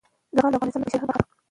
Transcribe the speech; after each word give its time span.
زغال 0.35 0.51
د 0.51 0.55
افغانستان 0.57 0.81
د 0.81 0.83
بشري 0.85 0.97
فرهنګ 0.99 1.09
برخه 1.11 1.17
ده. 1.19 1.29